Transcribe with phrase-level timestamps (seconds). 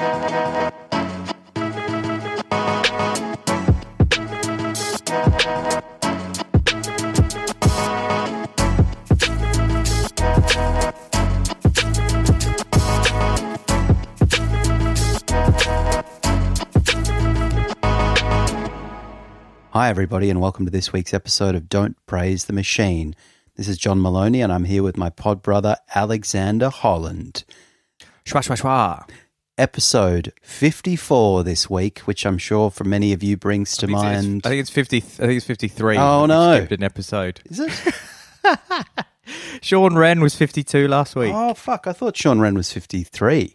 [0.00, 0.72] Hi,
[19.90, 23.14] everybody, and welcome to this week's episode of Don't Praise the Machine.
[23.56, 27.44] This is John Maloney, and I'm here with my pod brother, Alexander Holland.
[28.24, 29.06] Schwa, schwa, schwa.
[29.60, 34.46] Episode 54 this week, which I'm sure for many of you brings to I mind.
[34.46, 34.96] I think it's fifty.
[34.96, 35.98] I think it's fifty-three.
[35.98, 36.56] Oh, no.
[36.56, 37.42] skipped an episode.
[37.44, 37.94] Is it?
[39.60, 41.34] Sean Wren was fifty-two last week.
[41.34, 41.86] Oh, fuck.
[41.86, 43.54] I thought Sean Wren was 53.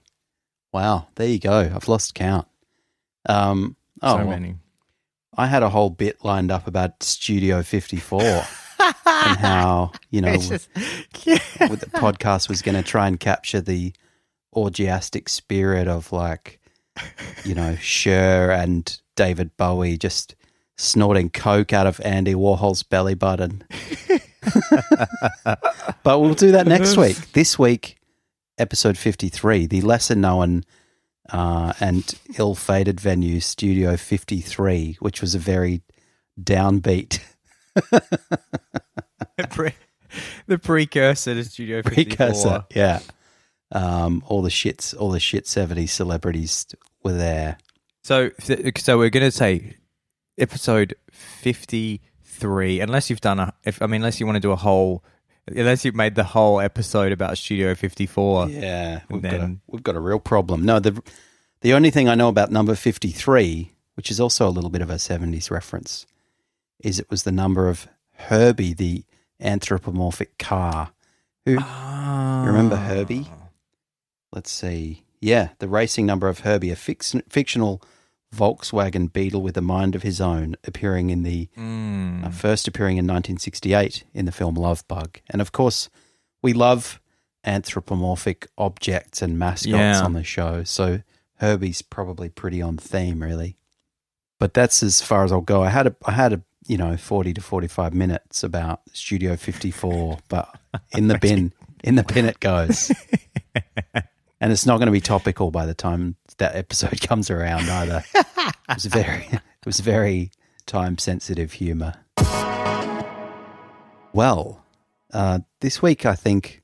[0.71, 1.07] Wow.
[1.15, 1.71] There you go.
[1.73, 2.47] I've lost count.
[3.27, 4.57] Um, oh, so well, many.
[5.35, 8.45] I had a whole bit lined up about Studio 54 and
[9.05, 13.91] how, you know, just- with the podcast was going to try and capture the
[14.55, 16.59] orgiastic spirit of like,
[17.43, 20.35] you know, Cher and David Bowie just
[20.77, 23.63] snorting coke out of Andy Warhol's belly button.
[26.03, 27.17] but we'll do that next week.
[27.33, 27.97] This week,
[28.57, 30.63] episode 53, the lesser known
[31.29, 35.81] uh, and ill fated venue, Studio 53, which was a very
[36.41, 37.19] downbeat
[37.75, 39.73] the, pre-
[40.47, 41.93] the precursor to Studio 54.
[41.93, 42.65] precursor.
[42.73, 42.99] Yeah.
[43.75, 46.65] Um, all the shits, all the shit 70s celebrities
[47.03, 47.57] were there.
[48.03, 48.31] So,
[48.77, 49.75] so we're going to say
[50.37, 52.79] episode fifty-three.
[52.79, 55.03] Unless you've done a, if I mean, unless you want to do a whole,
[55.47, 58.49] unless you've made the whole episode about Studio Fifty-four.
[58.49, 60.63] Yeah, we've got a, we've got a real problem.
[60.65, 61.01] No, the
[61.61, 64.81] the only thing I know about number fifty three, which is also a little bit
[64.81, 66.05] of a seventies reference,
[66.79, 69.03] is it was the number of Herbie, the
[69.39, 70.91] anthropomorphic car.
[71.45, 72.43] Who Ah.
[72.45, 73.27] remember Herbie?
[74.35, 75.03] Let's see.
[75.21, 77.81] Yeah, the racing number of Herbie, a fix, fictional
[78.35, 82.25] Volkswagen Beetle with a mind of his own, appearing in the Mm.
[82.25, 85.19] uh, first appearing in 1968 in the film Love Bug.
[85.29, 85.89] And of course,
[86.43, 86.99] we love
[87.45, 90.01] anthropomorphic objects and mascots Yeah.
[90.03, 90.63] on the show.
[90.65, 91.01] So
[91.35, 93.55] Herbie's probably pretty on theme, really.
[94.37, 95.63] But that's as far as I'll go.
[95.63, 100.19] I had a, I had a, you know, 40 to 45 minutes about Studio 54,
[100.27, 100.59] but
[100.91, 101.53] in the bin,
[101.83, 102.91] in the bin it goes.
[104.41, 108.03] and it's not going to be topical by the time that episode comes around either.
[108.67, 110.31] It was very, it was very
[110.65, 111.95] time sensitive humor.
[114.11, 114.63] Well,
[115.13, 116.63] uh, this week I think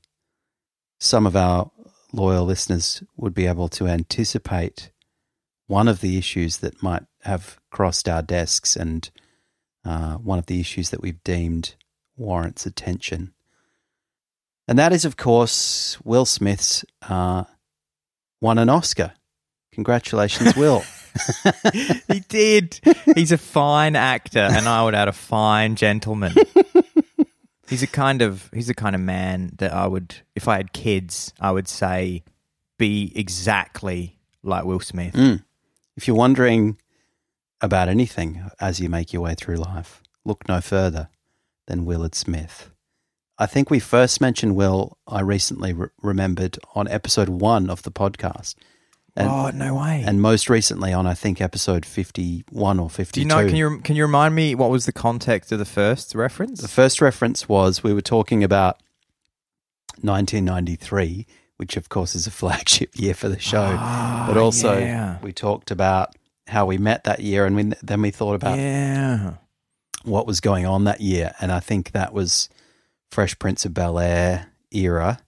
[0.98, 1.70] some of our
[2.12, 4.90] loyal listeners would be able to anticipate
[5.66, 9.10] one of the issues that might have crossed our desks and
[9.84, 11.74] uh, one of the issues that we've deemed
[12.16, 13.32] warrants attention.
[14.68, 17.44] And that is, of course, Will Smith's uh,
[18.42, 19.12] won an Oscar.
[19.72, 20.84] Congratulations, Will.
[22.08, 22.80] he did.
[23.14, 26.34] He's a fine actor, and I would add a fine gentleman.
[27.68, 30.72] he's a kind of he's a kind of man that I would, if I had
[30.72, 32.24] kids, I would say
[32.78, 35.14] be exactly like Will Smith.
[35.14, 35.44] Mm.
[35.96, 36.78] If you're wondering
[37.60, 41.08] about anything as you make your way through life, look no further
[41.66, 42.71] than Willard Smith.
[43.38, 47.90] I think we first mentioned Will, I recently re- remembered, on episode one of the
[47.90, 48.54] podcast.
[49.14, 50.02] And, oh no way!
[50.06, 53.12] and most recently on, I think, episode 51 or 52.
[53.12, 53.46] Do you know?
[53.46, 56.62] Can you can you remind me what was the context of the first reference?
[56.62, 58.80] The first reference was we were talking about
[60.00, 61.26] 1993,
[61.58, 63.76] which of course is a flagship year for the show.
[63.78, 65.18] Ah, but also, yeah.
[65.22, 66.16] we talked about
[66.46, 69.34] how we met that year, and we, then we thought about yeah.
[70.04, 71.34] what was going on that year.
[71.40, 72.48] And I think that was
[73.12, 75.18] Fresh Prince of Bel Air era.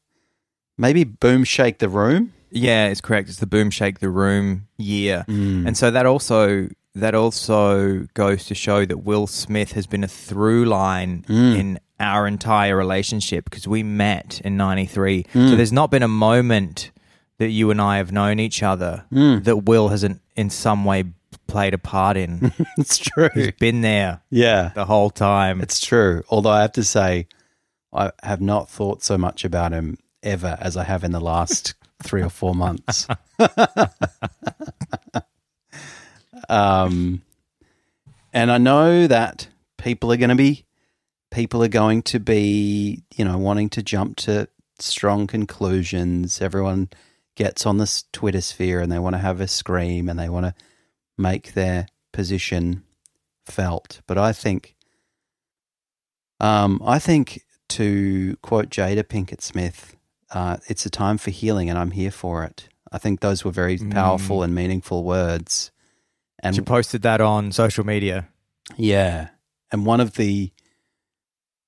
[0.78, 2.33] Maybe Boom Shake the Room.
[2.50, 3.28] Yeah, it's correct.
[3.28, 5.25] It's the boom shake the room year.
[5.28, 5.67] Mm.
[5.67, 10.09] And so that also that also goes to show that Will Smith has been a
[10.09, 11.59] through line Mm.
[11.59, 15.25] in our entire relationship because we met in 93.
[15.34, 15.51] Mm.
[15.51, 16.93] So there's not been a moment
[17.39, 19.42] that you and I have known each other Mm.
[19.45, 21.04] that Will hasn't in some way
[21.48, 22.53] played a part in.
[22.78, 23.28] It's true.
[23.34, 25.60] He's been there Yeah, the whole time.
[25.60, 26.22] it's true.
[26.31, 27.27] Although I have to say,
[27.95, 31.75] I have not thought so much about him ever as I have in the last
[32.03, 33.07] three or four months.
[36.49, 37.23] um,
[38.33, 39.49] and I know that
[39.79, 40.65] people are going to be,
[41.31, 44.49] people are going to be, you know, wanting to jump to
[44.79, 46.41] strong conclusions.
[46.41, 46.89] Everyone
[47.37, 50.47] gets on this Twitter sphere and they want to have a scream and they want
[50.47, 50.55] to
[51.17, 52.83] make their position
[53.47, 54.01] felt.
[54.07, 54.75] But I think,
[56.41, 57.43] um, I think
[57.74, 59.97] to quote Jada Pinkett Smith,
[60.32, 62.68] uh, it's a time for healing, and I'm here for it.
[62.91, 65.71] I think those were very powerful and meaningful words.
[66.38, 68.28] And She posted that on social media.
[68.76, 69.28] yeah,
[69.72, 70.53] and one of the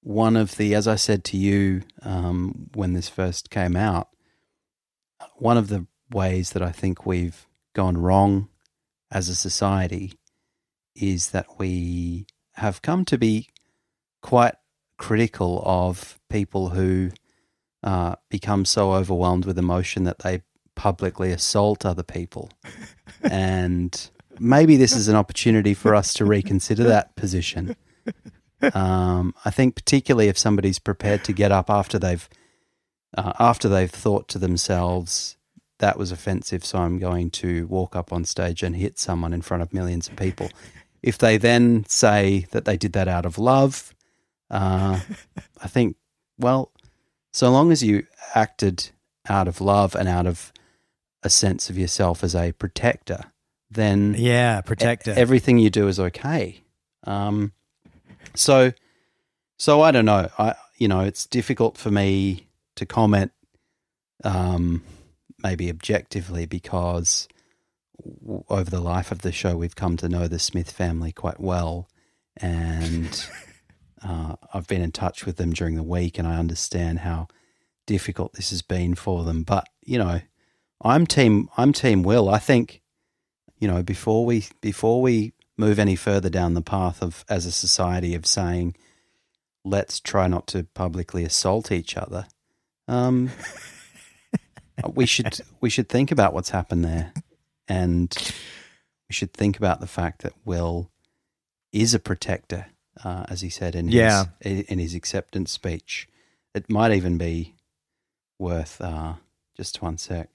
[0.02, 4.08] one of the as I said to you um, when this first came out,
[5.36, 8.48] one of the ways that I think we've gone wrong
[9.10, 10.12] as a society
[10.94, 13.48] is that we have come to be
[14.22, 14.54] quite
[14.98, 17.10] critical of people who
[17.82, 20.43] uh, become so overwhelmed with emotion that they
[20.75, 22.50] publicly assault other people.
[23.22, 27.76] and maybe this is an opportunity for us to reconsider that position.
[28.72, 32.26] Um, I think particularly if somebody's prepared to get up after they've
[33.16, 35.37] uh, after they've thought to themselves
[35.78, 39.42] that was offensive, so I'm going to walk up on stage and hit someone in
[39.42, 40.49] front of millions of people.
[41.02, 43.94] If they then say that they did that out of love,
[44.50, 45.00] uh,
[45.62, 45.96] I think,
[46.38, 46.72] well,
[47.32, 48.90] so long as you acted
[49.28, 50.52] out of love and out of
[51.22, 53.20] a sense of yourself as a protector,
[53.70, 55.12] then Yeah, protector.
[55.16, 56.62] everything you do is okay.
[57.04, 57.52] Um,
[58.34, 58.72] so,
[59.58, 60.28] so I don't know.
[60.38, 62.46] I you know it's difficult for me
[62.76, 63.32] to comment,
[64.25, 64.82] um,
[65.42, 67.26] maybe objectively because
[68.22, 71.40] w- over the life of the show we've come to know the Smith family quite
[71.40, 71.88] well,
[72.37, 73.26] and
[74.06, 77.28] uh, I've been in touch with them during the week, and I understand how
[77.86, 79.42] difficult this has been for them.
[79.42, 80.20] But you know,
[80.82, 81.48] I'm team.
[81.56, 82.28] I'm team Will.
[82.28, 82.82] I think
[83.58, 87.52] you know before we before we move any further down the path of as a
[87.52, 88.76] society of saying
[89.64, 92.26] let's try not to publicly assault each other
[92.88, 93.30] um,
[94.94, 97.12] we should we should think about what's happened there
[97.68, 98.14] and
[99.08, 100.90] we should think about the fact that will
[101.72, 102.66] is a protector
[103.04, 104.26] uh, as he said in Yeah.
[104.40, 106.08] his in his acceptance speech
[106.54, 107.54] it might even be
[108.38, 109.14] worth uh,
[109.56, 110.28] just one sec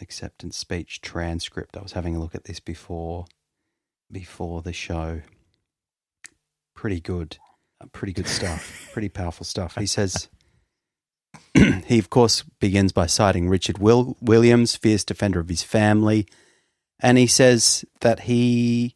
[0.00, 1.76] acceptance speech transcript.
[1.76, 3.26] I was having a look at this before
[4.10, 5.22] before the show.
[6.74, 7.38] Pretty good,
[7.80, 8.88] uh, pretty good stuff.
[8.92, 9.76] pretty powerful stuff.
[9.76, 10.28] He says
[11.86, 16.26] he of course begins by citing Richard Will- Williams, fierce defender of his family,
[17.00, 18.94] and he says that he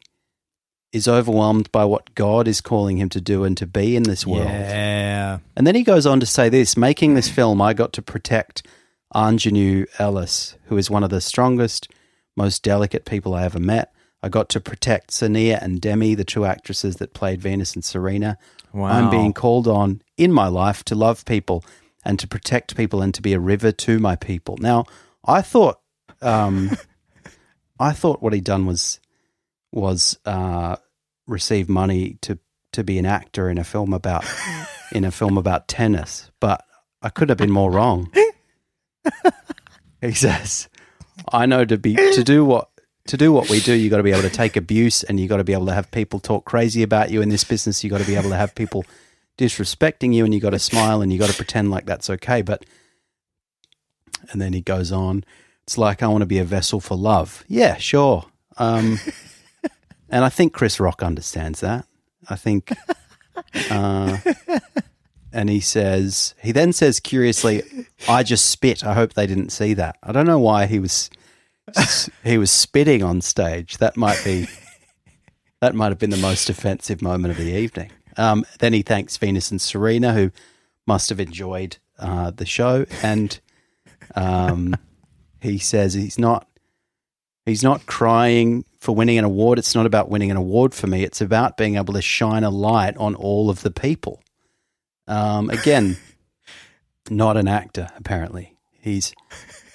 [0.93, 4.27] is overwhelmed by what God is calling him to do and to be in this
[4.27, 4.47] world.
[4.47, 5.39] Yeah.
[5.57, 8.67] And then he goes on to say this making this film, I got to protect
[9.15, 11.91] Aunjanue Ellis, who is one of the strongest,
[12.37, 13.93] most delicate people I ever met.
[14.23, 18.39] I got to protect Saniyya and Demi, the two actresses that played Venus and Serena.
[18.73, 18.87] Wow.
[18.87, 21.65] I'm being called on in my life to love people
[22.05, 24.57] and to protect people and to be a river to my people.
[24.59, 24.85] Now,
[25.25, 25.81] I thought,
[26.21, 26.71] um,
[27.81, 29.01] I thought what he'd done was
[29.73, 30.77] was uh,
[31.27, 32.39] receive money to
[32.73, 34.25] to be an actor in a film about
[34.93, 36.65] in a film about tennis, but
[37.01, 38.13] I could have been more wrong.
[40.01, 40.69] he says,
[41.33, 42.69] "I know to be to do what."
[43.09, 45.27] To do what we do, you got to be able to take abuse, and you
[45.27, 47.83] got to be able to have people talk crazy about you in this business.
[47.83, 48.85] You got to be able to have people
[49.37, 52.43] disrespecting you, and you got to smile, and you got to pretend like that's okay.
[52.43, 52.65] But,
[54.31, 55.25] and then he goes on,
[55.65, 57.43] it's like I want to be a vessel for love.
[57.49, 58.27] Yeah, sure.
[58.57, 59.01] Um,
[60.13, 61.87] and I think Chris Rock understands that.
[62.29, 62.73] I think,
[63.71, 64.19] uh,
[65.33, 67.63] and he says, he then says curiously,
[68.07, 68.85] "I just spit.
[68.85, 71.11] I hope they didn't see that." I don't know why he was
[72.23, 73.79] he was spitting on stage.
[73.79, 74.47] That might be
[75.61, 77.91] that might have been the most offensive moment of the evening.
[78.17, 80.31] Um, then he thanks Venus and Serena, who
[80.87, 83.41] must have enjoyed uh, the show, and
[84.15, 84.77] um,
[85.41, 86.47] he says he's not
[87.47, 89.59] he's not crying for winning an award.
[89.59, 91.03] It's not about winning an award for me.
[91.05, 94.23] It's about being able to shine a light on all of the people.
[95.07, 95.97] Um, again,
[97.11, 97.89] not an actor.
[97.97, 99.13] Apparently, he's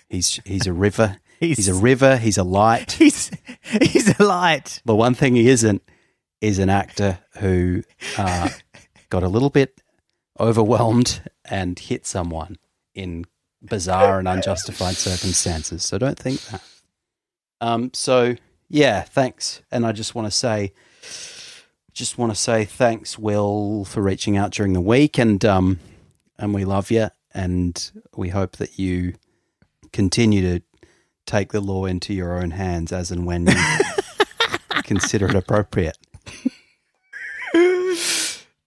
[0.09, 1.17] he's he's a river.
[1.39, 2.17] He's- He's a river.
[2.17, 2.91] He's a light.
[2.99, 3.29] He's
[3.61, 4.81] he's a light.
[4.85, 5.83] The one thing he isn't
[6.41, 7.83] is an actor who
[8.17, 8.49] uh,
[9.11, 9.79] got a little bit
[10.39, 12.57] overwhelmed and hit someone
[12.95, 13.25] in
[13.61, 15.83] bizarre and unjustified circumstances.
[15.85, 16.63] So don't think that.
[17.61, 18.35] Um, so
[18.69, 19.61] yeah, thanks.
[19.71, 20.73] And I just want to say,
[21.93, 25.79] just want to say thanks, Will, for reaching out during the week, and um,
[26.37, 29.15] and we love you, and we hope that you
[29.91, 30.63] continue to
[31.25, 33.53] take the law into your own hands as and when you
[34.83, 35.97] consider it appropriate.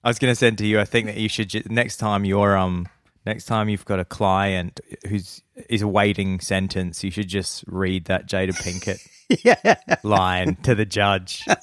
[0.03, 0.81] I was going to send to you.
[0.81, 2.89] I think that you should next time you're um
[3.27, 8.27] next time you've got a client who's is awaiting sentence, you should just read that
[8.29, 9.07] Jada Pinkett
[9.45, 11.47] yeah, line to the judge.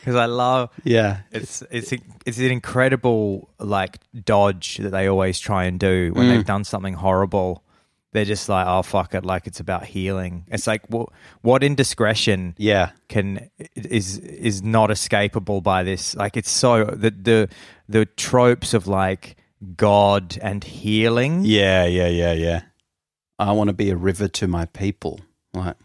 [0.00, 1.92] Because I love yeah, it's it's
[2.24, 6.46] it's an incredible like dodge that they always try and do when they've mm.
[6.46, 7.64] done something horrible.
[8.12, 10.44] they're just like, oh fuck it, like it's about healing.
[10.48, 11.08] It's like what
[11.42, 12.90] what indiscretion Yeah.
[13.08, 16.14] can is is not escapable by this.
[16.14, 17.48] Like it's so the the
[17.88, 19.36] the tropes of like
[19.76, 21.42] God and healing.
[21.44, 22.62] Yeah, yeah, yeah, yeah.
[23.38, 25.20] I want to be a river to my people.
[25.52, 25.76] Like,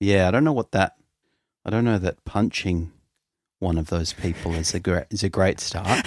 [0.00, 0.96] yeah, I don't know what that.
[1.64, 2.92] I don't know that punching
[3.58, 6.06] one of those people is a great is a great start.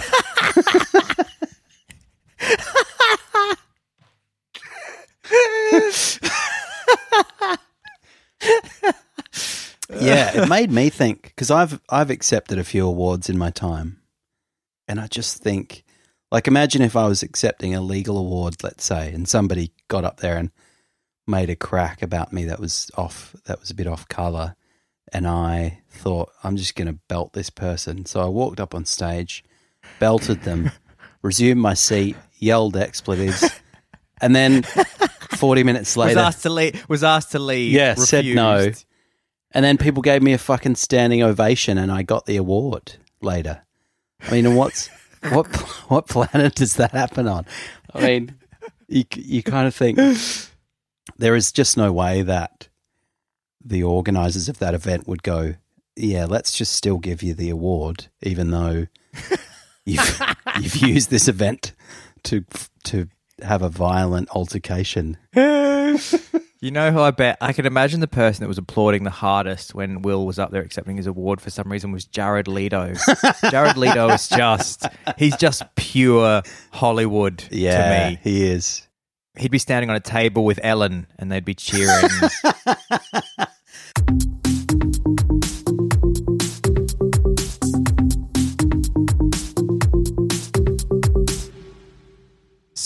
[10.00, 14.00] yeah, it made me think because I've I've accepted a few awards in my time,
[14.88, 15.84] and I just think,
[16.32, 20.18] like, imagine if I was accepting a legal award, let's say, and somebody got up
[20.18, 20.50] there and
[21.26, 24.56] made a crack about me that was off, that was a bit off color,
[25.12, 28.06] and I thought I'm just going to belt this person.
[28.06, 29.44] So I walked up on stage,
[30.00, 30.72] belted them,
[31.22, 33.44] resumed my seat, yelled expletives,
[34.20, 36.88] and then 40 minutes later, was asked to leave.
[36.88, 37.72] Was asked to leave.
[37.72, 38.72] Yeah, said no.
[39.52, 43.62] and then people gave me a fucking standing ovation, and I got the award later.
[44.22, 44.88] I mean, what's
[45.30, 45.46] what
[45.90, 47.46] what planet does that happen on?
[47.94, 48.34] I mean,
[48.88, 49.98] you you kind of think
[51.16, 52.68] there is just no way that
[53.64, 55.54] the organizers of that event would go,
[55.96, 58.86] yeah, let's just still give you the award, even though
[59.84, 60.22] you've
[60.60, 61.72] you've used this event
[62.24, 62.44] to
[62.84, 63.08] to
[63.42, 65.16] have a violent altercation.
[66.60, 69.74] You know who I bet I can imagine the person that was applauding the hardest
[69.76, 72.94] when Will was up there accepting his award for some reason was Jared Leto.
[73.50, 74.84] Jared Leto is just
[75.16, 78.18] he's just pure Hollywood Yeah, to me.
[78.24, 78.88] he is.
[79.36, 82.10] He'd be standing on a table with Ellen and they'd be cheering.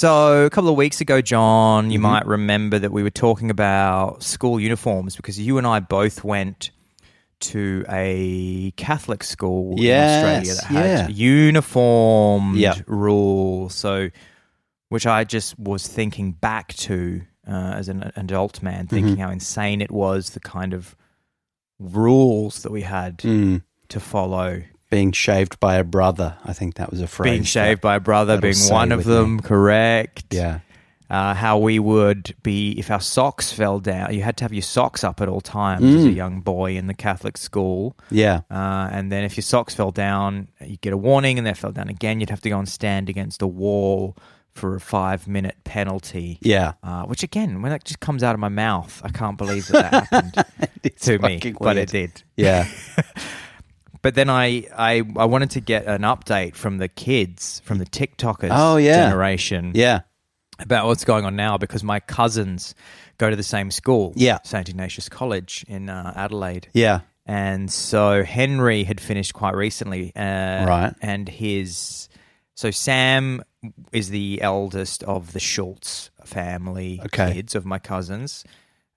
[0.02, 4.24] So, a couple of weeks ago, John, you might remember that we were talking about
[4.24, 6.72] school uniforms because you and I both went
[7.42, 11.14] to a Catholic school Yes, in Australia that had yeah.
[11.14, 12.80] uniformed Yeah.
[12.88, 13.76] rules.
[13.76, 14.10] So,
[14.88, 19.80] which I just was thinking back to uh, as an adult man, thinking how insane
[19.80, 20.96] it was the kind of
[21.78, 23.62] rules that we had Mm.
[23.90, 24.64] to follow.
[24.92, 26.36] Being shaved by a brother.
[26.44, 27.30] I think that was a phrase.
[27.32, 30.24] Being shaved by a brother, being one of them, correct.
[30.30, 30.60] Yeah.
[31.10, 34.14] uh, how we would be if our socks fell down.
[34.14, 36.14] You had to have your socks up at all times as a Mm.
[36.16, 37.96] young boy in the Catholic school.
[38.10, 38.40] Yeah.
[38.50, 41.72] Uh, and then if your socks fell down, you'd get a warning, and they fell
[41.72, 42.20] down again.
[42.20, 44.16] You'd have to go and stand against a wall
[44.54, 46.36] for a five minute penalty.
[46.42, 46.72] Yeah.
[46.82, 49.90] Uh, which again, when that just comes out of my mouth, I can't believe that
[49.90, 50.44] that happened
[51.00, 52.22] to me, fucking but it did.
[52.36, 52.66] Yeah.
[54.02, 57.86] But then I, I, I wanted to get an update from the kids, from the
[57.86, 59.08] TikTokers Oh, yeah.
[59.08, 60.00] generation, Yeah.
[60.58, 62.74] about what's going on now because my cousins
[63.18, 64.38] go to the same school, Yeah.
[64.44, 67.00] St Ignatius College in uh, Adelaide, Yeah.
[67.26, 70.92] and so Henry had finished quite recently, uh, Right.
[71.00, 72.08] And his
[72.54, 73.42] so Sam
[73.92, 77.32] is the eldest of the Schultz family Okay.
[77.34, 78.44] kids of my cousins.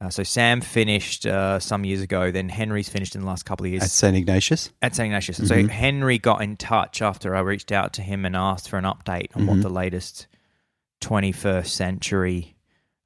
[0.06, 2.30] Uh, so Sam finished uh, some years ago.
[2.32, 4.16] Then Henry's finished in the last couple of years At St.
[4.16, 4.70] Ignatius.
[4.82, 5.08] at St.
[5.08, 5.38] Ignatius.
[5.40, 5.48] Mm-hmm.
[5.48, 8.86] So Henry got in touch after I reached out to him and asked for an
[8.86, 9.48] update on Mm-hmm.
[9.48, 10.28] what the latest
[11.02, 12.56] 21st century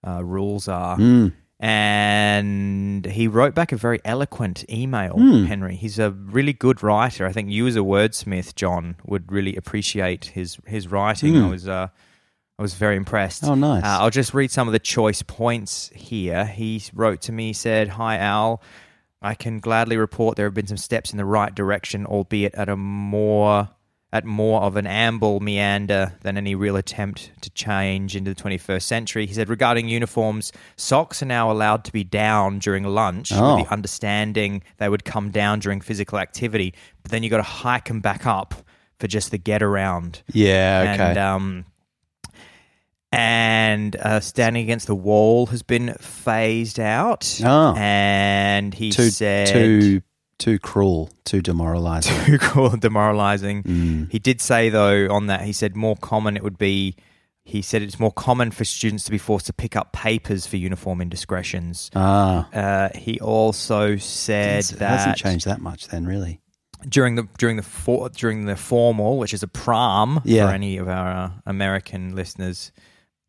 [0.06, 0.98] uh, rules are.
[0.98, 1.34] Mm.
[1.62, 5.44] And he wrote back a very eloquent email, Hmm.
[5.46, 5.76] Henry.
[5.76, 7.26] He's a really good writer.
[7.26, 11.36] I think you, as a wordsmith, John, would really appreciate his his writing.
[11.38, 11.90] I was uh,
[12.60, 13.46] I was very impressed.
[13.46, 13.84] Oh, nice.
[13.86, 16.46] Uh, I'll just read some of the choice points here.
[16.46, 18.62] He wrote to me, he said, Hi, Al.
[19.22, 22.68] I can gladly report there have been some steps in the right direction, albeit at
[22.70, 23.70] a more
[24.12, 28.82] at more of an amble meander than any real attempt to change into the 21st
[28.82, 29.26] century.
[29.28, 33.56] He said regarding uniforms, socks are now allowed to be down during lunch Oh.
[33.58, 36.74] with the understanding they would come down during physical activity,
[37.04, 38.56] but then you've got to hike them back up
[39.00, 40.94] for just the get around Yeah.
[40.96, 41.04] Okay.
[41.10, 41.66] and um,
[43.12, 47.40] and uh, standing against the wall has been phased out.
[47.44, 47.74] Oh.
[47.78, 50.02] and he too said too
[50.38, 52.16] too cruel, too demoralizing.
[52.26, 53.64] too cool, demoralizing.
[53.64, 54.12] Mm.
[54.12, 56.96] He did say though on that he said more common it would be.
[57.46, 60.58] He said it's more common for students to be forced to pick up papers for
[60.58, 61.90] uniform indiscretions.
[61.96, 66.42] Ah, Uh, he also said it's- it that hasn't changed that much then, really.
[66.88, 70.46] during the during the for, during the formal, which is a prom Yeah.
[70.48, 72.72] for any of our uh, American listeners.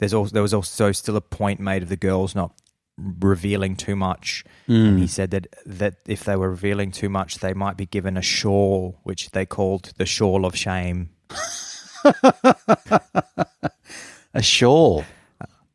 [0.00, 2.52] There's also there was also still a point made of the girls not
[2.98, 4.44] revealing too much.
[4.66, 5.08] And he mm.
[5.08, 8.98] said that that if they were revealing too much, they might be given a shawl,
[9.04, 11.10] which they called the shawl of shame.
[14.32, 15.04] A shawl.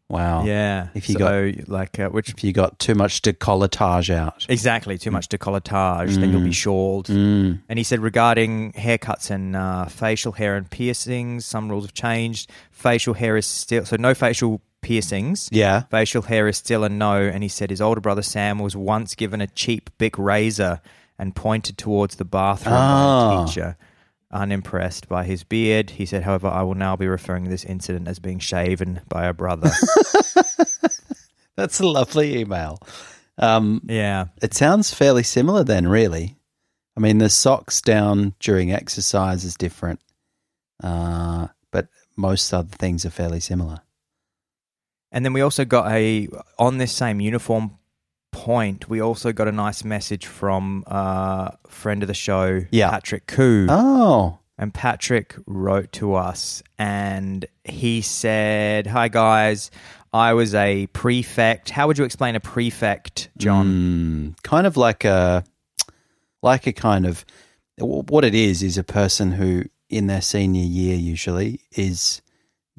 [0.07, 0.45] Wow.
[0.45, 0.89] Yeah.
[0.93, 4.45] If you so, like uh, which If you got too much decolletage out.
[4.47, 7.07] exactly too much decolletage, then you'll be shawled.
[7.07, 7.61] Mm.
[7.67, 12.51] And he said regarding haircuts and uh, facial hair and piercings, some rules have changed.
[12.71, 15.49] Facial hair is still so no facial piercings.
[15.51, 15.81] Yeah.
[15.89, 17.15] Facial hair is still a no.
[17.23, 20.81] And he said his older brother Sam was once given a cheap Bic razor
[21.17, 23.43] and pointed towards the bathroom by Ah.
[23.43, 23.77] a teacher.
[24.35, 28.09] Unimpressed by his beard, he said, however, I will now be referring to this incident
[28.09, 29.71] as being shaven by a brother.
[31.55, 32.79] That's a lovely email.
[33.37, 34.25] Um, yeah.
[34.41, 36.35] it sounds fairly similar then, really.
[36.97, 40.01] I mean, the socks down during exercise is different,
[40.83, 41.87] uh, but
[42.17, 43.81] most other things are fairly similar.
[45.11, 46.27] And then we also got a
[46.59, 47.77] on this same uniform
[48.35, 48.89] point.
[48.89, 52.89] We also got a nice message from uh, friend of the show, Yeah.
[52.89, 59.71] Patrick Koo, Oh, and Patrick wrote to us, and he said, "Hi guys,
[60.13, 61.69] I was a prefect.
[61.69, 63.67] How would you explain a prefect, John?
[64.35, 65.43] Mm, kind of like a,
[66.41, 67.25] like a kind of,
[67.79, 72.21] what it is is a person who in their senior year usually is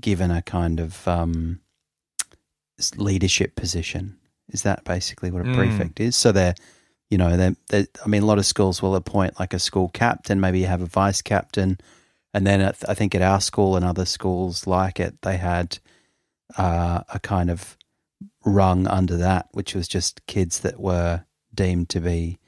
[0.00, 1.60] given a kind of um,
[2.96, 4.16] leadership position.
[4.50, 5.54] Is that basically what a Mm.
[5.54, 6.16] prefect is?
[6.16, 6.54] So they're,
[7.10, 9.88] you know, they're, they're, I mean, a lot of schools will appoint like a school
[9.88, 11.78] captain, maybe you have a vice captain.
[12.34, 15.78] And then at, I think at our school and other schools like it, they had
[16.58, 17.76] uh, a kind of
[18.44, 21.24] rung under that, which was just kids that were
[21.54, 22.38] deemed to be,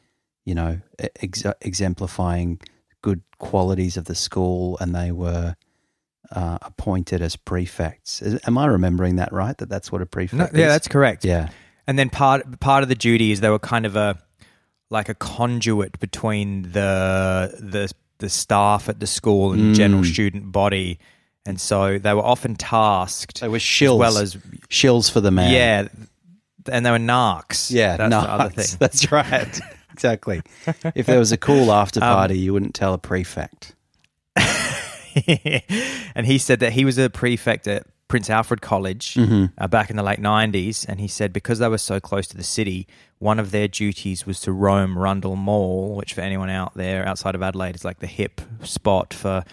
[0.45, 0.81] you know,
[1.21, 2.61] ex- exemplifying
[3.03, 5.57] good qualities of the school, and they were
[6.33, 8.21] uh, appointed as prefects.
[8.23, 9.57] Is- Am I remembering that right?
[9.59, 10.73] That that's what a No, prefect yeah, is?
[10.73, 11.25] that's correct.
[11.25, 11.49] yeah.
[11.89, 14.19] And then part part of the duty is they were kind of a
[14.91, 19.75] like a conduit between the the the staff at the school and Mm.
[19.75, 20.99] general student body,
[21.47, 24.37] and so they were often tasked They were shills, as well as
[24.69, 25.51] shills for the man.
[25.53, 25.89] yeah,
[26.71, 27.71] and they were narcs.
[27.71, 28.77] yeah, that's no, the other thing.
[28.79, 29.61] That's right.
[29.93, 30.43] exactly.
[30.95, 33.75] If there was a cool after Um, party, you wouldn't tell a prefect.
[36.15, 39.45] and he said that he was a prefect at Prince Alfred College Mm-hmm.
[39.59, 40.87] uh, back in the late 90s.
[40.89, 42.87] And he said because they were so close to the city,
[43.19, 47.35] one of their duties was to roam Rundle Mall, which for anyone out there outside
[47.35, 49.45] of Adelaide is like the hip spot for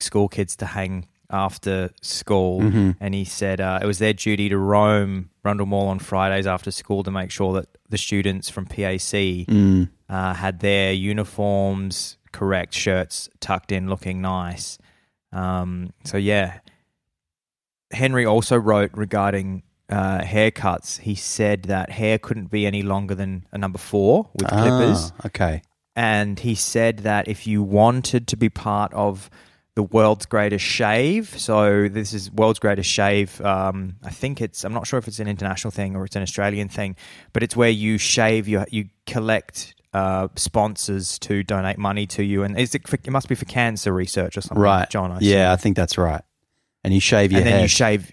[0.00, 2.60] school kids to hang after school.
[2.62, 2.90] Mm-hmm.
[3.00, 6.70] And he said uh, it was their duty to roam Rundle Mall on Fridays after
[6.70, 9.90] school to make sure that the students from PAC Mm.
[10.08, 14.78] uh, had their uniforms correct, shirts tucked in, looking nice.
[15.32, 16.60] Um, so yeah,
[17.92, 20.98] Henry also wrote regarding uh, haircuts.
[21.00, 25.26] He said that hair couldn't be any longer than a number four with clippers, Ah,
[25.26, 25.62] okay.
[25.96, 29.30] and he said that if you wanted to be part of
[29.74, 33.40] the world's greatest shave, so this is world's greatest shave.
[33.40, 34.64] Um, I think it's.
[34.64, 36.96] I'm not sure if it's an international thing or it's an Australian thing,
[37.32, 38.48] but it's where you shave.
[38.48, 43.10] You you collect uh, sponsors to donate money to you, and is it, for, it
[43.10, 44.90] must be for cancer research or something, Right.
[44.90, 45.12] John?
[45.12, 46.20] I yeah, I think that's right.
[46.88, 47.62] And you shave your and then head.
[47.62, 48.12] you shave.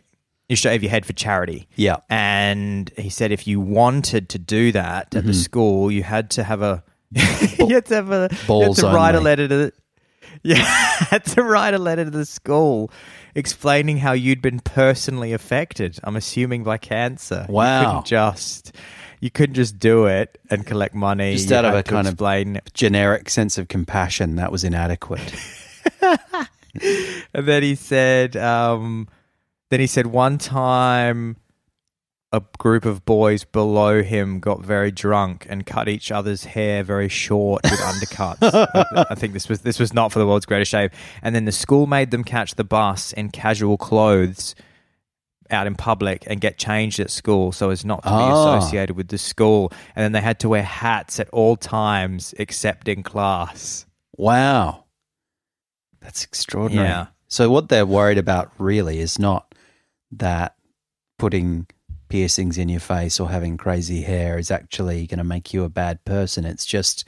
[0.49, 1.67] You shave your head for charity.
[1.75, 1.97] yeah.
[2.09, 5.17] And he said if you wanted to do that Mm-hmm.
[5.19, 7.21] at the school, you had to have a you
[7.75, 9.29] had to have a you had to write a only.
[9.29, 9.73] letter to the
[10.43, 10.55] yeah,
[11.09, 12.91] had to write a letter to the school
[13.33, 15.97] explaining how you'd been personally affected.
[16.03, 17.45] I'm assuming by cancer.
[17.47, 17.85] You Wow.
[17.85, 18.75] couldn't just
[19.21, 21.33] you couldn't just do it and collect money.
[21.33, 22.61] Just You out of had a to kind of- explain.
[22.73, 24.35] Generic sense of compassion.
[24.35, 25.33] That was inadequate.
[27.33, 29.09] And then he said, um,
[29.69, 31.35] then he said one time
[32.31, 37.09] a group of boys below him got very drunk and cut each other's hair very
[37.09, 38.37] short with undercuts.
[38.41, 40.91] I, I think this was this was not for the world's greatest shave.
[41.21, 44.55] And then the school made them catch the bus in casual clothes
[45.51, 48.57] out in public and get changed at school so as not to be Ah.
[48.57, 49.71] associated with the school.
[49.95, 53.85] And then they had to wear hats at all times except in class.
[54.17, 54.84] Wow.
[56.05, 56.87] That's extraordinary.
[56.87, 57.07] Yeah.
[57.27, 59.53] So, what they're worried about really is not
[60.11, 60.55] that
[61.19, 61.65] putting
[62.07, 65.69] piercings in your face or having crazy hair is actually going to make you a
[65.69, 66.45] bad person.
[66.45, 67.03] It's just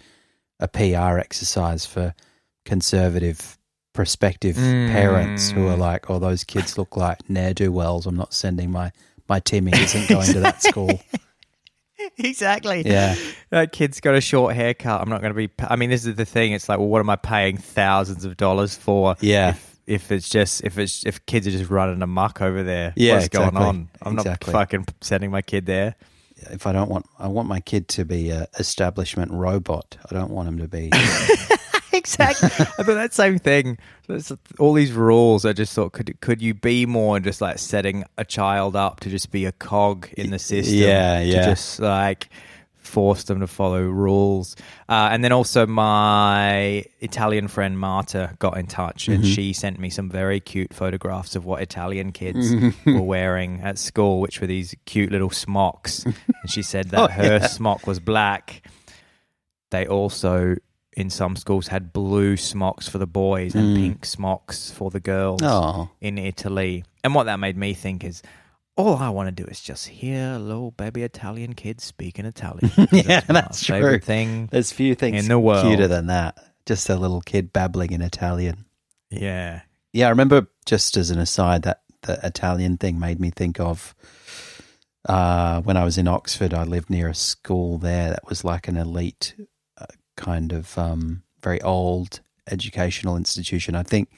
[0.60, 2.16] a PR exercise for
[2.66, 3.58] conservative,
[3.94, 4.92] prospective Mm.
[4.92, 8.06] parents who are like, oh, those kids look like ne'er do wells.
[8.08, 8.92] I'm not sending my,
[9.30, 11.00] my Timmy isn't going to that school.
[12.18, 12.84] exactly.
[12.86, 13.16] Yeah.
[13.50, 15.02] That kid's got a short haircut.
[15.02, 15.50] I'm not going to be.
[15.60, 16.52] I mean, this is the thing.
[16.54, 19.16] It's like, well, what am I paying thousands of dollars for?
[19.20, 19.50] Yeah.
[19.52, 23.16] If, if it's just if it's if kids are just running amok over there, Yeah,
[23.16, 23.90] what's going on?
[24.02, 24.52] I'm Exactly.
[24.54, 25.96] not fucking sending my kid there.
[26.52, 29.98] If I don't want, I want my kid to be a establishment robot.
[30.10, 30.92] I don't want him to be
[31.98, 32.48] exactly.
[32.50, 33.78] I thought that same thing.
[34.08, 35.44] There's all these rules.
[35.46, 39.10] I just thought, could could you be more just like setting a child up to
[39.10, 40.78] just be a cog in the system?
[40.78, 41.42] Yeah, yeah.
[41.42, 42.30] To just like
[42.76, 44.56] force them to follow rules.
[44.88, 49.90] Uh, and then also my Italian friend Marta got in touch and she sent me
[49.90, 52.50] some very cute photographs of what Italian kids
[52.86, 56.06] were wearing at school, which were these cute little smocks.
[56.06, 56.16] and
[56.48, 57.48] she said that Oh, her yeah.
[57.48, 58.66] smock was black.
[59.72, 60.56] They also
[60.98, 65.42] in some schools had blue smocks for the boys and pink smocks for the girls
[65.44, 66.84] Oh, in Italy.
[67.04, 68.24] And what that made me think is
[68.76, 72.72] all I want to do is just hear little baby Italian kids speaking Italian.
[72.92, 74.00] Yeah, that's favorite true.
[74.00, 74.48] thing.
[74.52, 75.66] there's few things In the world.
[75.66, 76.36] cuter than that.
[76.66, 78.66] Just a little kid babbling in Italian.
[79.12, 79.62] Yeah.
[79.94, 83.96] Yeah, I remember just as an aside that the Italian thing made me think of
[85.08, 86.54] uh, when I was in Oxford.
[86.54, 89.36] I lived near a school there that was like an elite
[90.18, 92.20] kind of um, very old
[92.52, 93.74] educational institution.
[93.76, 94.10] I think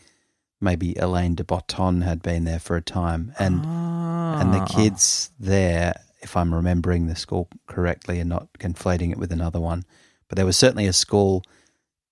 [0.60, 4.66] maybe Alain de Botton had been there for a time, and and the Ah.
[4.66, 9.84] kids there, if I'm remembering the school correctly and not conflating it with another one,
[10.28, 11.44] but there was certainly a school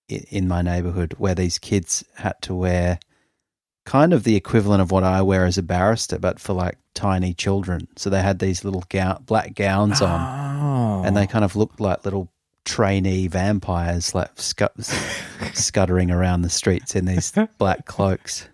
[0.09, 2.99] in my neighborhood where these kids had to wear
[3.85, 7.33] kind of the equivalent of what I wear as a barrister, but for like tiny
[7.33, 7.87] children.
[7.97, 11.03] So they had these little gown, black gowns on, Oh.
[11.05, 12.29] and they kind of looked like little
[12.67, 14.75] trainee vampires, like scut-
[15.53, 18.47] scuttering around the streets in these black cloaks.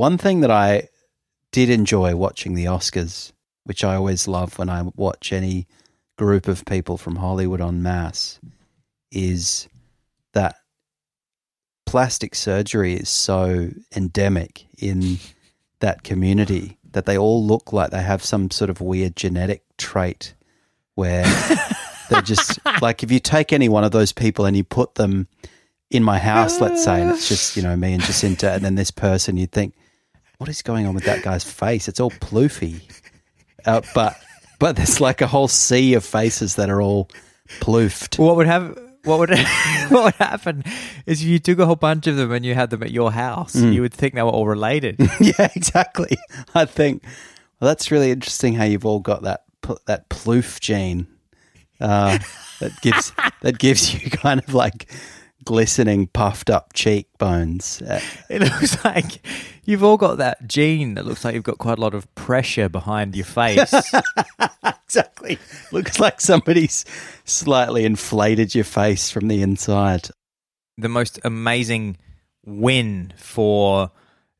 [0.00, 0.88] One thing that I
[1.52, 3.32] did enjoy watching the Oscars,
[3.64, 5.66] which I always love when I watch any
[6.16, 8.40] group of people from Hollywood en masse,
[9.12, 9.68] is
[10.32, 10.56] that
[11.84, 15.18] plastic surgery is so endemic in
[15.80, 20.32] that community that they all look like they have some sort of weird genetic trait
[20.94, 21.26] where
[22.08, 25.28] they're just like if you take any one of those people and you put them
[25.90, 28.76] in my house, let's say, and it's just, you know, me and Jacinta and then
[28.76, 29.74] this person, you'd think,
[30.40, 31.86] what is going on with that guy's face?
[31.86, 32.80] It's all ploofy.
[33.66, 34.16] Uh, but
[34.58, 37.10] but there's like a whole sea of faces that are all
[37.60, 38.18] ploofed.
[38.18, 39.30] What would have what would
[39.90, 40.64] what would happen
[41.04, 43.12] is if you took a whole bunch of them and you had them at your
[43.12, 43.74] house, Mm.
[43.74, 44.96] you would think they were all related.
[45.20, 46.16] yeah, exactly.
[46.54, 47.02] I think
[47.60, 49.44] well, that's really interesting how you've all got that
[49.86, 51.06] that ploof gene
[51.82, 52.18] uh,
[52.60, 54.90] that gives that gives you kind of like
[55.44, 57.82] glistening, puffed up cheekbones.
[58.28, 59.26] It looks like
[59.64, 62.68] you've all got that gene that looks like you've got quite a lot of pressure
[62.68, 63.72] behind your face.
[64.84, 65.38] exactly.
[65.72, 66.84] Looks like somebody's
[67.24, 70.08] slightly inflated your face from the inside.
[70.78, 71.96] the most amazing
[72.46, 73.90] win for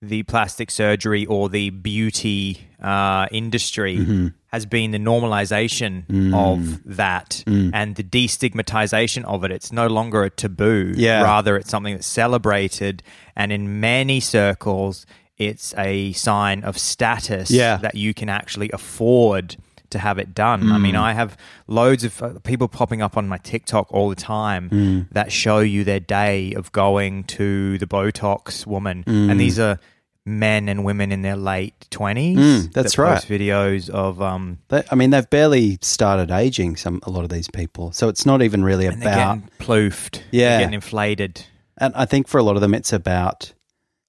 [0.03, 6.35] the plastic surgery or the beauty uh, industry has been the normalization mm.
[6.35, 7.71] of that mm.
[7.73, 9.53] and the destigmatization of it.
[9.53, 10.93] It's no longer a taboo.
[10.97, 11.23] Yeah.
[11.23, 13.03] Rather, it's something that's celebrated.
[13.37, 15.07] And in many circles,
[15.39, 17.77] it's a sign of status Yeah.
[17.79, 19.57] that you can actually afford
[19.91, 20.71] to have it done.
[20.71, 21.01] I mean, mm.
[21.01, 21.37] I have
[21.67, 25.83] loads of uh, people popping up on my TikTok all the time that show you
[25.85, 29.81] their day of going to the Botox woman, and these are
[30.27, 32.39] men and women in their late twenties.
[32.39, 33.23] Mm, that's that right.
[33.23, 36.77] Videos of um, They, I mean, they've barely started aging.
[36.77, 39.01] Some a lot of these people, so it's not even really about.
[39.39, 40.51] getting ploofed, Yeah.
[40.51, 41.45] they're getting inflated.
[41.79, 43.53] And I think for a lot of them, it's about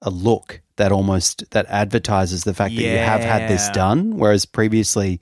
[0.02, 4.45] a look that almost that advertises the fact that you have had this done, whereas
[4.45, 5.21] previously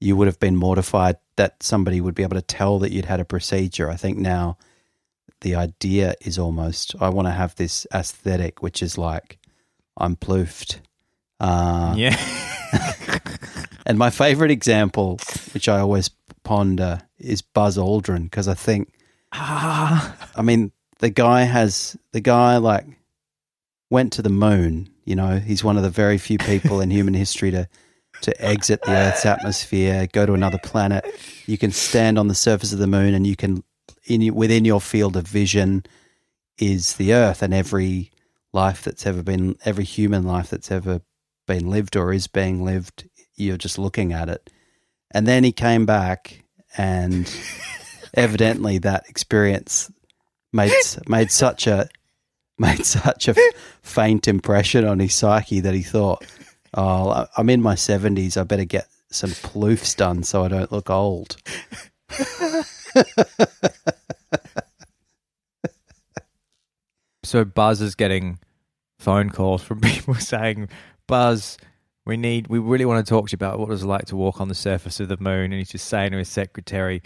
[0.00, 3.20] you would have been mortified that somebody would be able to tell that you'd had
[3.20, 3.88] a procedure.
[3.90, 4.58] I think now
[5.40, 9.37] the idea is almost I want to have this aesthetic, which is like
[9.98, 10.78] I'm ploofed.
[11.40, 12.16] Uh, yeah,
[13.88, 15.18] And my favorite example,
[15.54, 16.10] which I always
[16.44, 18.92] ponder, is Buzz Aldrin because I think
[19.32, 22.84] ah, I mean, the guy has the guy like
[23.88, 24.90] went to the moon.
[25.04, 27.66] You know, he's one of the very few people in human history to
[28.20, 31.06] to exit the Earth's atmosphere, go to another planet.
[31.46, 33.64] You can stand on the surface of the moon, and you can
[34.04, 35.84] in within your field of vision
[36.58, 38.10] is the Earth and every
[38.58, 41.00] life that's ever been, every human life that's ever
[41.46, 43.08] been lived or is being lived.
[43.36, 44.50] You're just looking at it,
[45.12, 46.44] and then he came back
[46.76, 47.32] and
[48.14, 49.92] evidently that experience
[50.52, 50.72] made
[51.06, 51.88] made such a
[52.58, 53.36] made such a
[53.82, 56.24] faint impression on his psyche that he thought,
[56.74, 58.36] "Oh, I'm in my seventies.
[58.36, 61.36] I better get some ploofs done so I don't look old."
[67.28, 68.38] So Buzz is getting
[69.08, 70.68] phone calls from people saying,
[71.06, 71.56] "Buzz,
[72.04, 74.16] we need, we really want to talk to you about what it was like to
[74.16, 77.02] walk on the surface of the moon." And he's just saying to his secretary,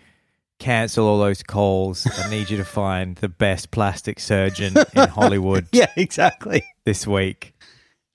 [0.58, 2.06] "Cancel all those calls.
[2.18, 6.64] I need you to find the best plastic surgeon in Hollywood yeah, exactly.
[6.84, 7.54] this week."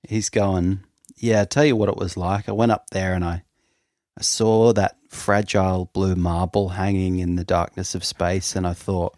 [0.07, 0.83] He's going,
[1.17, 2.47] Yeah, I tell you what it was like.
[2.47, 3.43] I went up there and I,
[4.17, 9.15] I saw that fragile blue marble hanging in the darkness of space, and I thought,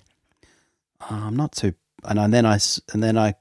[1.01, 1.73] oh, I'm not too.
[2.03, 2.59] And, then I
[2.93, 3.35] and then I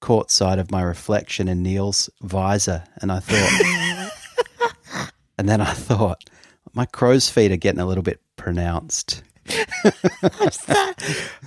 [0.00, 6.28] caught sight of my reflection in Neil's visor, and I thought, and then I thought,
[6.72, 9.22] my crow's feet are getting a little bit pronounced.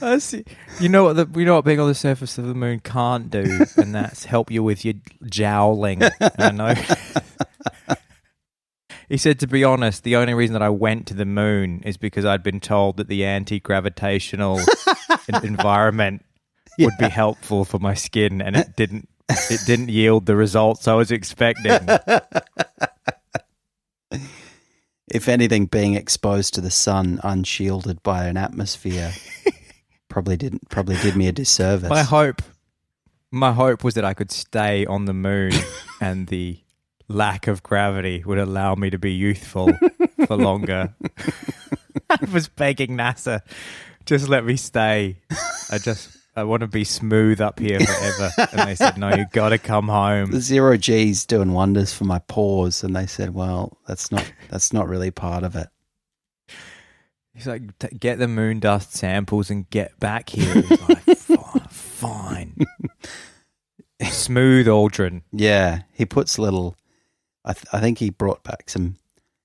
[0.01, 0.45] I see.
[0.79, 1.15] You know what?
[1.15, 4.25] The, you know what being on the surface of the moon can't do, and that's
[4.25, 6.03] help you with your jowling.
[6.03, 6.73] I know.
[9.09, 11.97] he said, to be honest, the only reason that I went to the moon is
[11.97, 14.61] because I'd been told that the anti-gravitational
[15.43, 16.25] environment
[16.85, 19.09] would be helpful for my skin, and it didn't.
[19.51, 21.71] It didn't yield the results I was expecting.
[25.11, 29.11] If anything, being exposed to the sun unshielded by an atmosphere
[30.07, 31.89] probably didn't probably did me a disservice.
[31.89, 32.43] My hope,
[33.31, 35.53] my hope was that I could stay on the moon,
[36.01, 36.59] and the
[37.07, 39.71] lack of gravity would allow me to be youthful
[40.27, 40.93] for longer.
[42.09, 43.41] I was begging NASA,
[44.05, 45.17] just let me stay.
[45.71, 48.31] I just, I want to be smooth up here forever.
[48.51, 50.39] And they said, no, you got to come the home.
[50.39, 54.87] zero G's doing wonders for my pores, and they said, "Well, that's not that's not
[54.87, 55.67] really part of it."
[57.33, 60.61] He's like, "T- get the moon dust samples and get back here.
[60.61, 62.55] He's like, fine, fine.
[64.03, 65.21] Smooth Aldrin.
[65.31, 66.75] Yeah, he puts little.
[67.45, 68.95] I th- I think he brought back some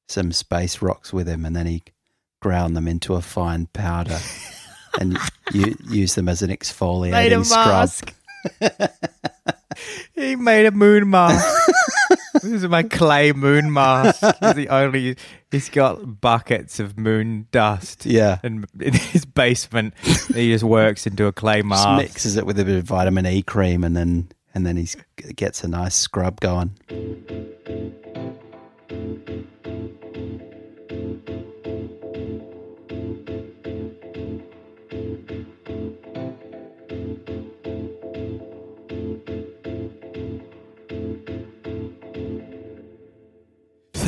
[0.09, 1.83] some space rocks with him, and then he
[2.41, 4.19] ground them into a fine powder,
[5.01, 5.19] and
[5.53, 8.11] you use them as an exfoliating scrub.
[10.15, 11.73] he made a moon mask.
[12.35, 14.21] this is my clay moon mask.
[14.41, 15.17] He's the only.
[15.51, 18.07] He's got buckets of moon dust.
[18.07, 19.95] Yeah, And in his basement,
[20.35, 22.03] he just works into a clay just mask.
[22.03, 24.89] mixes it with a bit of vitamin E cream, and then and then he
[25.35, 26.77] gets a nice scrub going.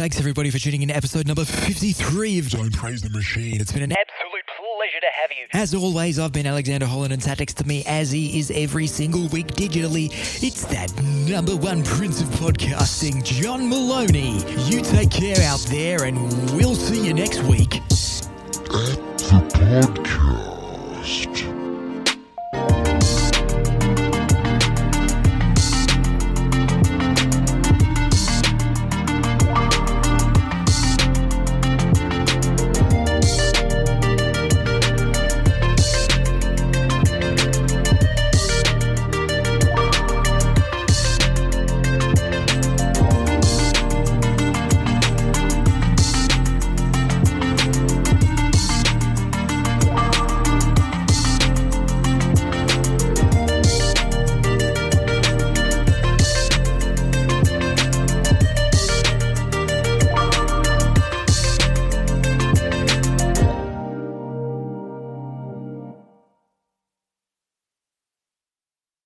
[0.06, 3.60] Thanks everybody for tuning in to episode number 53 of Don't Praise the Machine.
[3.60, 5.48] It's been an absolute pleasure to have you.
[5.52, 8.86] As always, I've been Alexander Holland and sat next to me, as he is every
[8.86, 10.10] single week digitally,
[10.44, 10.96] it's that
[11.28, 14.38] number one prince of podcasting, John Maloney.
[14.70, 16.16] You take care out there and
[16.52, 17.74] we'll see you next week.
[17.74, 17.90] At
[18.70, 21.55] the podcast.